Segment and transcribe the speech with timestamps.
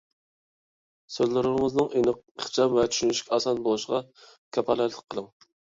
[1.15, 4.05] سۆزلىرىڭىزنىڭ ئېنىق، ئىخچام ۋە چۈشىنىشكە ئاسان بولۇشىغا
[4.59, 5.35] كاپالەتلىك قىلىڭ.